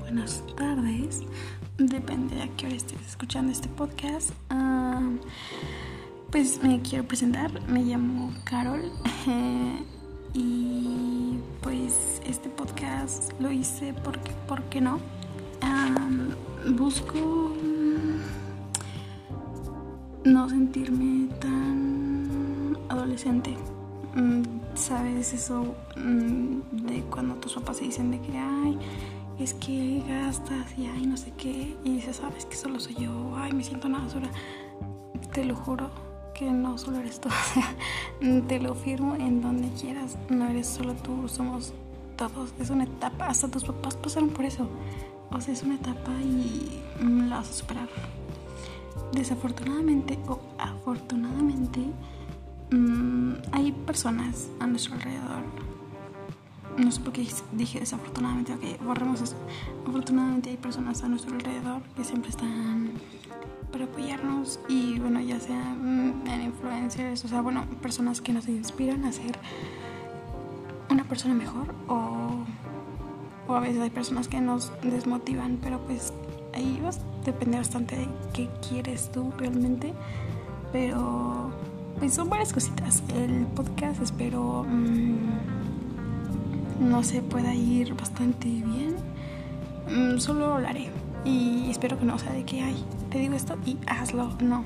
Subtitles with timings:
[0.00, 1.22] buenas tardes.
[1.78, 4.32] Depende de a qué hora estés escuchando este podcast.
[4.48, 5.00] Ah,
[6.32, 7.50] pues me quiero presentar.
[7.68, 8.82] Me llamo Carol.
[10.34, 14.98] y pues este podcast lo hice porque, ¿por qué no?
[16.76, 17.54] Busco
[20.24, 23.56] no sentirme tan adolescente.
[24.14, 24.42] Mm,
[24.74, 28.76] ¿Sabes eso mm, de cuando tus papás se dicen de que, ay,
[29.38, 33.34] es que gastas y ay, no sé qué, y dices, sabes que solo soy yo,
[33.36, 34.28] ay, me siento una basura?
[35.32, 35.90] Te lo juro
[36.34, 37.28] que no solo eres tú,
[38.48, 41.72] te lo firmo en donde quieras, no eres solo tú, somos
[42.16, 44.68] todos, es una etapa, hasta tus papás pasaron por eso,
[45.30, 47.88] o sea, es una etapa y mm, la vas a superar.
[49.12, 51.80] Desafortunadamente o afortunadamente,
[52.70, 55.42] Mm, hay personas a nuestro alrededor.
[56.78, 59.36] No sé por qué dije desafortunadamente, ok, borremos eso.
[59.86, 62.92] Afortunadamente hay personas a nuestro alrededor que siempre están
[63.72, 69.04] para apoyarnos y bueno, ya sean en influencers, o sea, bueno, personas que nos inspiran
[69.04, 69.38] a ser
[70.90, 72.44] una persona mejor o,
[73.46, 76.12] o a veces hay personas que nos desmotivan, pero pues
[76.54, 76.80] ahí
[77.24, 79.92] depende bastante de qué quieres tú realmente,
[80.72, 81.50] pero
[82.00, 83.02] pues son varias cositas.
[83.14, 85.18] El podcast espero mm,
[86.80, 88.96] no se pueda ir bastante bien.
[89.88, 90.88] Mm, solo lo haré.
[91.26, 94.30] Y espero que no sea de que, ay, te digo esto y hazlo.
[94.40, 94.64] No.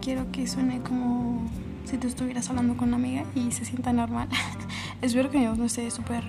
[0.00, 1.46] Quiero que suene como
[1.84, 4.28] si tú estuvieras hablando con una amiga y se sienta normal.
[5.02, 6.24] espero que no esté súper,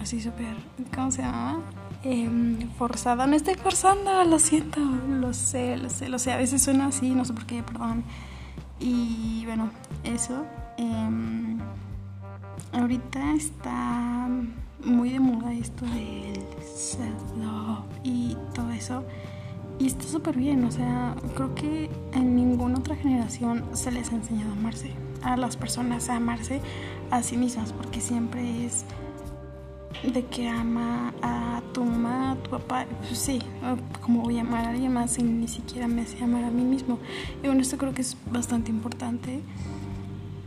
[0.00, 0.56] así súper,
[0.92, 1.60] ¿cómo se llama?
[2.02, 3.28] Em, forzada.
[3.28, 4.80] No estoy forzando, lo siento.
[4.80, 6.32] Lo sé, lo sé, lo sé.
[6.32, 8.02] A veces suena así, no sé por qué, perdón.
[8.82, 9.70] Y bueno,
[10.02, 10.44] eso.
[10.76, 11.58] Em,
[12.72, 14.28] ahorita está
[14.84, 19.04] muy de moda esto del self-love y todo eso.
[19.78, 24.16] Y está súper bien, o sea, creo que en ninguna otra generación se les ha
[24.16, 24.90] enseñado a amarse,
[25.22, 26.60] a las personas a amarse
[27.10, 28.84] a sí mismas, porque siempre es
[30.02, 33.40] de que ama a tu mamá, a tu papá, pues sí,
[34.00, 36.62] como voy a amar a alguien más y ni siquiera me sé amar a mí
[36.62, 36.98] mismo.
[37.42, 39.40] Y bueno, esto creo que es bastante importante.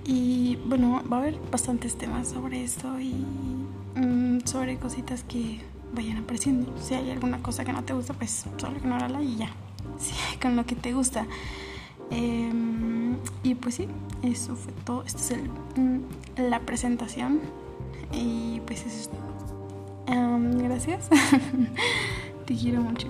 [0.06, 3.14] Y bueno, va a haber bastantes temas sobre esto y
[3.96, 5.62] mm, sobre cositas que
[5.94, 6.72] vayan apareciendo.
[6.80, 9.50] Si hay alguna cosa que no te gusta, pues solo ignórala y ya.
[9.98, 11.26] Sí, con lo que te gusta.
[12.10, 13.88] Em, y pues sí,
[14.24, 15.04] eso fue todo.
[15.04, 16.02] Esta es el, mm,
[16.50, 17.40] la presentación.
[18.12, 19.10] Y pues eso es
[20.08, 21.10] gracias.
[22.46, 23.08] Te quiero mucho.